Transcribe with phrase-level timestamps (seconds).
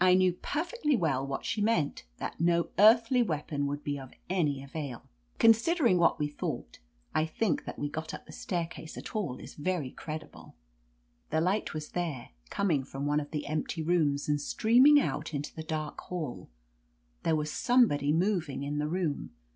[0.00, 4.60] I knew perfectly well what she meant: that no earthly weapon would be of any
[4.60, 5.08] avail.
[5.38, 6.80] Considering what we thought,
[7.14, 10.54] I think that we got up the staircase at all is very cred itable.
[11.30, 15.54] The light was there, coming from one of the empty rooms, and streaming out into
[15.54, 16.50] the dark hall.
[17.22, 19.30] There was somebody moving in the room.